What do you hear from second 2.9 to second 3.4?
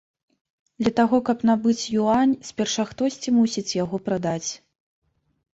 хтосьці